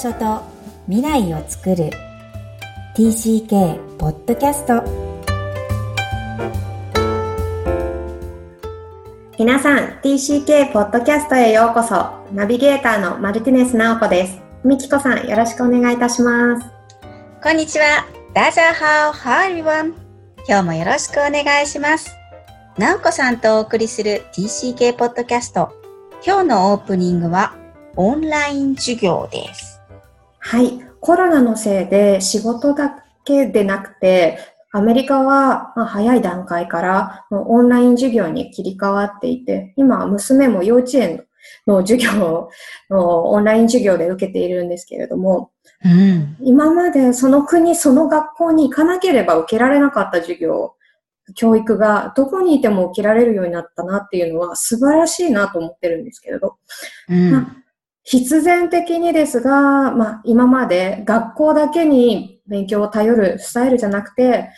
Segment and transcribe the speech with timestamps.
[0.00, 0.40] 所と
[0.88, 1.90] 未来を作る。
[2.96, 4.82] TCK ポッドキャスト
[9.38, 12.24] 皆さん TCK ポッドキャストへようこそ。
[12.32, 14.40] ナビゲーターのマルティネス直子です。
[14.64, 16.66] みきこさんよろしくお願いいたします。
[17.42, 18.06] こんにちは。
[18.32, 19.88] ダジャーハオハーリワン
[20.48, 22.10] 今日もよろしくお願いします。
[22.78, 25.68] 直子さんとお送りする TCK ポッドキャスト
[26.24, 27.54] 今日のオープニングは
[27.96, 29.69] オンライン授業です。
[30.40, 30.80] はい。
[31.00, 34.38] コロナのせいで仕事だけでなくて、
[34.72, 41.24] アメリカは早い段階からオンライン授業に切り替わっていて、今娘も幼稚園
[41.66, 42.50] の授業
[42.90, 45.50] をオンライン授業で受けているんですけれども、
[45.84, 50.74] うん、今までその国、その学校に行かなければ受けられなかった授業、
[51.34, 56.56] 教育がどこにいても受けられるようになったなっていうのは素晴らしいなと思ってるんですけれど、
[57.08, 57.56] うん、まあ、
[58.02, 64.50] 必然的にですが、まあ、今まで学校だけに勉強を頼るスタイルじゃなくて、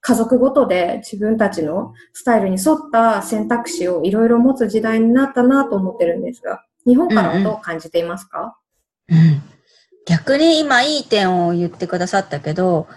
[0.00, 8.56] 家族ごとで自分たちのスタイルに沿った選択肢をいろいろ持つ時代になったなと思ってるんですが、日本からはどう感じていますか、
[9.08, 9.42] うん、うん、
[10.06, 12.88] 逆に今いい点を言ってくださったけど、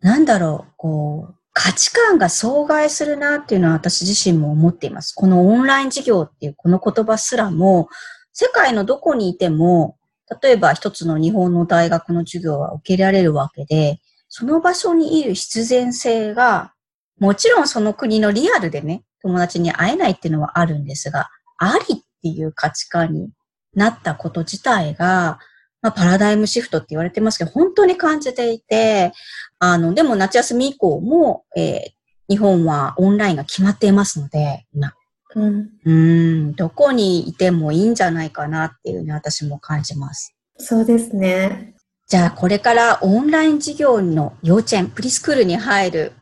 [0.00, 5.14] なんだろう、こう、価値観が阻害するなっていうのは私自身も思っています。
[5.14, 7.88] このオンライン授業っていうこの言葉すらも、
[8.32, 9.96] 世界のどこにいても、
[10.42, 16.72] 例えば一つの日本の大学の授業は受けられるわけで、その場所にいる必然性が、
[17.18, 23.30] もちろんその国のリアルでね、友達に会えないっていうのはあるんですが、ありっていう価値観に
[23.74, 25.38] なったこと自体が、
[25.82, 29.12] まあ、パラダイムシフトって言われてますけど、本当に感じていて、
[29.58, 31.90] あの、でも夏休み以降も、えー、
[32.28, 34.92] 日本はオンラインが決まっていますので、今、
[35.34, 40.34] うん、うんどこにいてもいいんじゃないかなっていうね、私も感じます。
[40.58, 41.74] そうですね。
[42.08, 46.12] じゃあ、これからオンライン授業の幼稚園、プリスクールに入る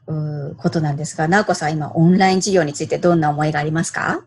[0.58, 4.24] ことなんですが、直子さん、今、オンライン授業についてどんな思いがありますか？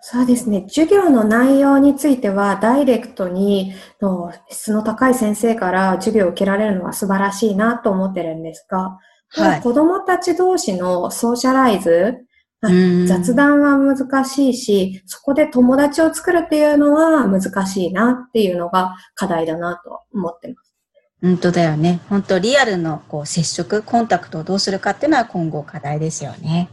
[0.00, 0.64] そうですね。
[0.68, 8.98] 授業の内容については、ダイレクトにの質の高い先生から授業を受けられるのは素晴らしいなと思ってるんですが、
[9.30, 12.18] はい、子供たち同士のソーシャライズ、
[12.62, 20.72] 雑談は難しいし、そこで友達を作るっていうのは難しいなっていうのが課題だなと思ってます。
[21.20, 22.00] 本当だよね。
[22.08, 26.68] 本当リアルのこう接触、コンタクトをどうするかっていうのは今後課題ですよね。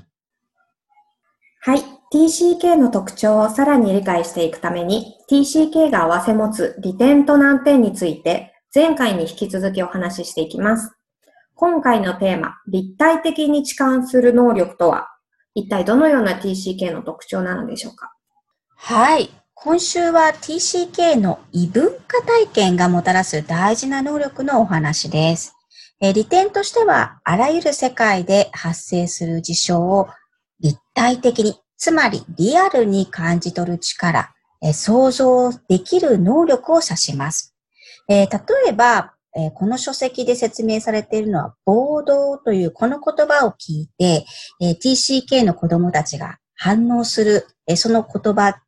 [1.62, 1.84] はい。
[2.12, 10.96] TCK の特徴をさらに理解していくために、TCK が併せ持つ利点と難点について、前回に引き続きお話ししていきます。
[11.56, 15.10] 今回のテーマ、立体的に置換する能力とは？
[15.56, 18.14] 一体どのような TCK の特徴なのでしょうか？
[18.76, 19.30] はい。
[19.54, 25.54] 今週は TCK の異文化体験がもたらす大事な能力のお話です。
[26.02, 30.08] え利点としては、あらゆる世界で発生する事象を
[30.62, 37.54] 立体的に、つまりリアルに感じ取る力、え想像できる能力を指します。
[38.08, 38.40] え例
[38.70, 44.26] えば、えー、この書籍で説明されているのは、暴動というこの言葉を聞いて、
[44.62, 48.62] えー、TCK の子供たちが反応する、えー、その言葉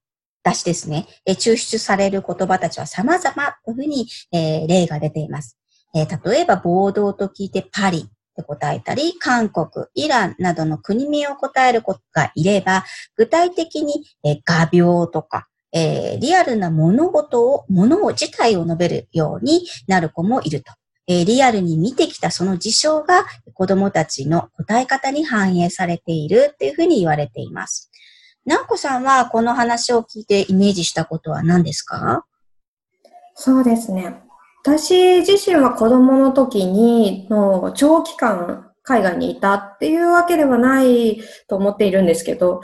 [0.43, 3.33] 出しですね、え抽出される言葉たちは様々
[3.65, 5.57] というふうに、え例が出ています。
[5.93, 8.03] え例えば、暴動と聞いてパリっ
[8.35, 12.85] て答えたり、韓国、イランなどの国名を答える子がいれば、
[13.15, 20.73] 具体的に、え画鋲とか、えー、リアルな物事を、物を自体を述べるようになる子もいると。
[21.07, 27.89] えー、リアルに見てきたその事象が子供たちの答え方に反映されているっていうふうに言われています。
[28.45, 32.25] なおこさんはこの話を聞いてイメージしたことは何ですか？
[33.35, 34.21] そうですね。
[34.63, 42.61] 私自身は子供の時に、の長期間海外にいたっていうわけではないと思っているんですけど、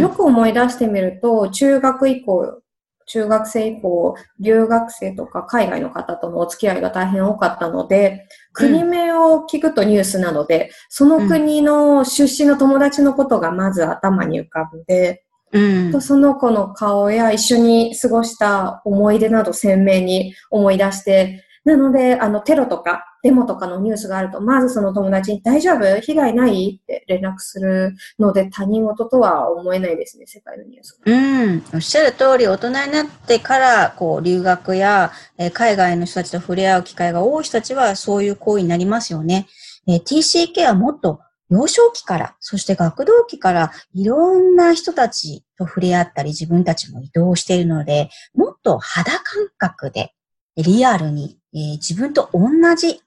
[0.00, 2.62] よく思い出してみると、中学以降、
[3.06, 26.00] 中学生以降、留学生とか海外の方とのお付き合いが大変多かったので、国名を聞くとニュースなので、その国の出身の友達のことがまず頭に浮かぶで、うん、とその子の顔や一緒に過ごした思い出など鮮明に思い出して、なので、あの、テロとか、デモとかのニュースがあると、まずその友達に大丈夫？
[26.00, 26.78] 被害ない？
[26.80, 31.00] って連絡するので、他人事とは思えないですね、世界のニュース。
[31.04, 31.64] うん。
[31.74, 39.48] おっしゃる通り、大人になってから、こう、留学や、えー、海外の人たちと触れ合う機会が多い人たちは、そういう行為になりますよね。
[39.88, 41.18] えー、TCK はもっと
[41.50, 49.22] 幼少期から、そして学童期から、いろんな人たちと触れ合ったり、自分たちも移動しているので、もっと肌感
[49.58, 50.12] 覚で
[50.56, 53.00] リアルに、えー、自分と同じ、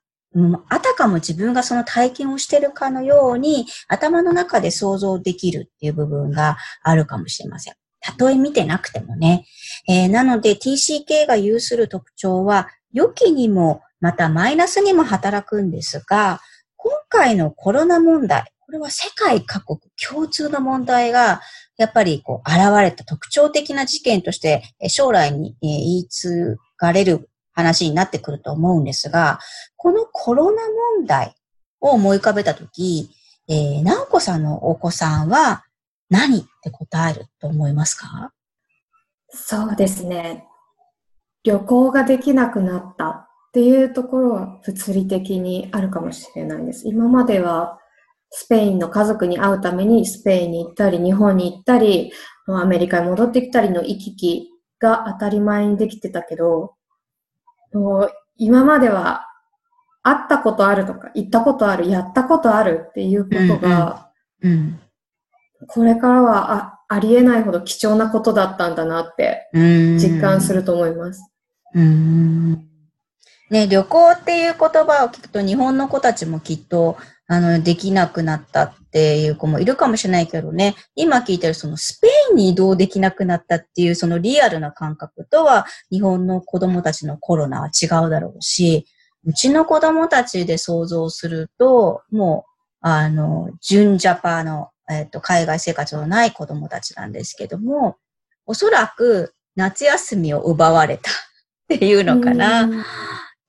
[0.70, 7.74] あたかも自分がその体験をしてるかのように頭の中で想像できるっていう部分があるかもしれません。
[8.02, 9.46] たとえ見てなくてもね。
[9.88, 16.40] えー、なので TCK が有する特徴は、良きにもまたマイナスにも働くんですが、
[16.78, 21.42] 今回のコロナ問題、これは世界各国共通の問題が、
[21.78, 27.30] やっぱりこう現れた特徴的な事件として将来に言い継がれる
[27.60, 29.40] 話になってくると思うんですが、
[29.78, 30.62] このコロナ
[30.98, 31.36] 問題
[31.80, 33.10] を思い浮かべたとき、
[33.48, 35.64] えー、直子さんのお子さんは
[36.10, 38.32] 何って答えると思いますか？
[39.30, 40.46] そうですね。
[41.44, 46.88] 旅行ができなくなったっていうところは物理的にあるかもしれないです。
[46.88, 47.80] 今までは
[48.32, 52.12] スペインの家族に会うためにスペインに行ったり、日本に行ったり、
[52.48, 56.76] アメリカに戻ってきたりの行き来が当たり前にできてたけど、
[58.38, 59.26] 今までは
[60.02, 64.12] 会ったことあるとか、行ったことある、やったことあるっていうことが、
[64.42, 64.80] うんうん、
[65.68, 71.32] これからはあありえないほど貴重なことだったんだなって実感すると思います。
[71.76, 72.54] うん。
[73.52, 76.98] ね、旅行っていう言葉を聞くと日本の子たちもきっと
[77.32, 88.88] あの、できなくなったっていう子もいるかもしれないけどね、今聞いてるそのスペインに移動できなくなったっていうそのリアルな感覚とは日本の子供たちのコロナは違うだろうし、
[89.26, 92.50] うちの子供たちで想像すると、もう、
[92.82, 97.98] あの、純ジャパの、えっ、と、海外生活のない子供たちなんですけども、
[98.48, 102.68] おそらく夏休みを奪われたっていうのかな。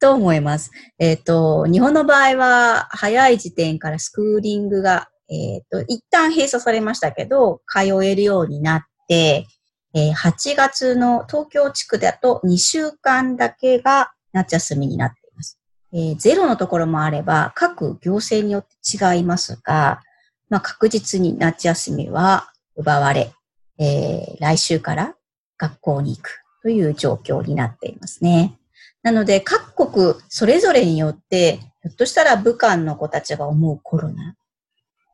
[0.00, 0.70] と思います。
[0.98, 9.46] えっ、ー、と、日本の場合は、早い時点からスクーリングが、えっ、ー、と、一旦閉鎖されましたけど、通えるようになって、
[9.94, 15.58] えー、8月の東京地区だと2週間だけが夏休みになっています。
[15.92, 20.00] えー、ゼロのところもあれば、各行政によって違いますが、
[20.48, 23.32] まあ、確実に夏休みは奪われ、
[23.78, 25.14] えー、来週から
[25.58, 28.59] 学校に行くという状況になっていますね。
[29.02, 34.36] なので、各国それぞれによって、ひょっとしたら武漢の子たちが思うコロナ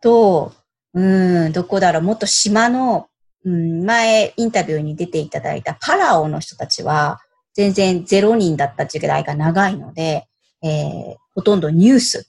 [0.03, 0.53] と、
[0.95, 3.09] うん、どこだろう、もっと島の、
[3.45, 7.21] うん、前インタビューに出ていただいたパラオの人たちは、
[7.55, 10.27] 全然0人だった時代が長いので、
[10.63, 12.29] えー、ほとんどニュース、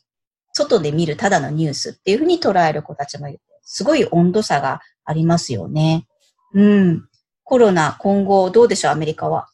[0.54, 3.40] 外で見るただのニュースっていうふうに捉える子たちもいる。
[3.64, 6.08] すごい温度差がありますよね。
[6.54, 7.10] うん。
[7.44, 9.50] コロナ、今後どうでしょう、アメリカは。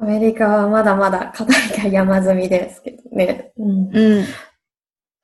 [0.00, 3.52] アメリカはまだまだ課題が山積みですけどね。
[3.56, 3.96] うん。
[3.96, 4.24] うん、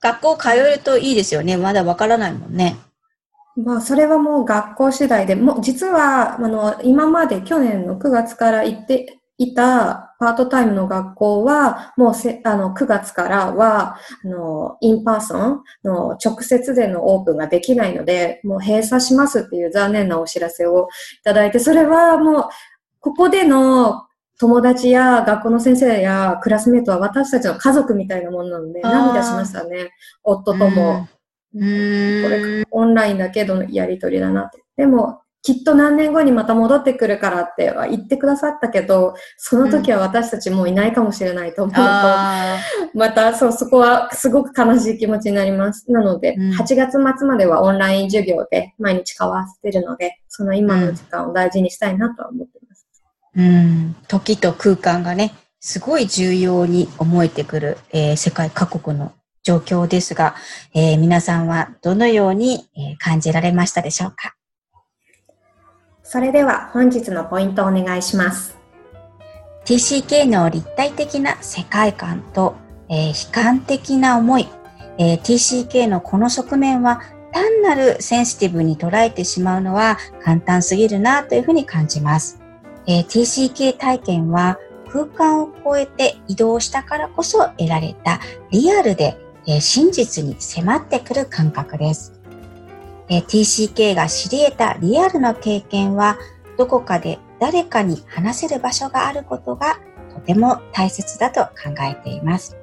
[0.01, 1.57] 学校通えるといいですよね。
[1.57, 2.77] まだわからないもんね。
[3.57, 20.89] まあ、それはもう学校次第で、もう実は、あの、今まで去年の9月から行っていたパートタイムの学校は、もうせ、あの、9月からは、あの、 in person の直接でのオープンができないので、もう閉鎖しますっていう残念なお知らせを
[21.21, 22.45] いただいて、それはもう、
[23.01, 24.07] ここでの
[24.41, 29.91] 友達や学校の先生やクラスメートは私たちの家族みたいなものなので、涙しましたね。
[30.25, 31.09] 夫とも。
[31.53, 34.65] これ、オンラインだけでのやりとりだなって。
[34.79, 41.87] でも、きっと何年後にまた戻ってくるからっては言ってくださったけど、その時は私たちもういないかもしれないと思うと、うん、
[42.99, 45.91] またそう、そこはすごく悲しい気持ちになります。
[45.93, 52.70] なので、うん、8月末まではオンライン授業で毎日交わせてるので、その今の時間を大事にしたいなとは思ってます。
[53.41, 60.35] うん、時と空間がね、すごい重要に思えてくる、えー、世界各国の状況ですが、
[60.75, 64.35] えー、皆さんはどのように、え感じられましたでしょうか？
[66.03, 68.59] それでは本日のポイントをお願いします。
[69.65, 72.57] TCK の立体的な世界観と、
[72.91, 74.49] えー、悲観的な思い、
[74.99, 77.01] えー、TCK のこの側面は
[77.33, 82.40] 単なるセンシティブに捉えてしまうのは簡単すぎるなというふうに感じます。
[82.91, 88.19] えー、TCK 体験は空間を超えて移動したからこそ得られた
[88.51, 89.17] リアルで、
[89.47, 92.21] えー、真実に迫ってくる感覚です、
[93.09, 96.19] えー、TCK が知り得たリアルの経験は
[96.59, 99.79] どこかで誰かに話せる場所があることが
[100.13, 102.57] とても大切だと考えています。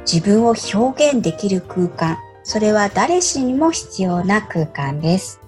[0.00, 5.40] 自分を表現できる空間、それは誰しにも必要な空間です。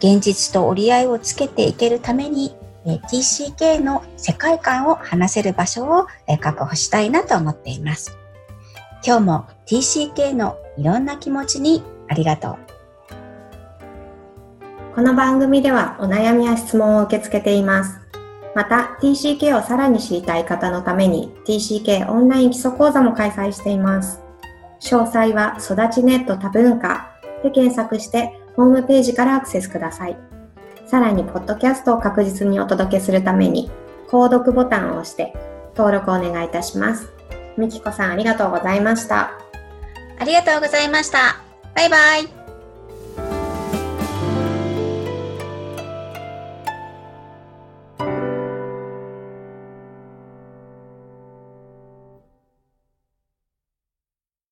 [0.00, 2.57] 現実と折り合いをつけていけるために
[2.96, 6.06] TCK の世界観を話せる場所を
[6.40, 8.16] 確保したいなと思っています。
[9.06, 12.56] 今日も TCK のいろんな気持ちにありがとう。
[14.94, 18.00] この番組ではお悩みや質問を受け付けています。
[18.54, 24.20] また TCK をさらに知りたい方のために TCK オンライン基礎講座も開催しています。
[24.80, 30.27] 詳細は育ちネット多文化で検索してホームページからアクセスください。
[30.88, 33.70] さらに、ポッドキャストを確実にお届けするために、
[34.08, 35.34] 購読ボタンを押して
[35.76, 37.12] 登録をお願いいたします。
[37.58, 39.32] みきこさんありがとうございました。
[40.18, 41.36] ありがとうございました。
[41.74, 42.37] バイバイ。